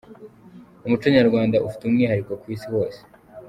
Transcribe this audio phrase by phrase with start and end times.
[0.85, 2.99] umuco nyarwanda ufite umwihariko kwisi hose